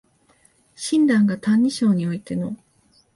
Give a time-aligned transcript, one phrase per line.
[0.75, 2.57] 親鸞が「歎異抄」においての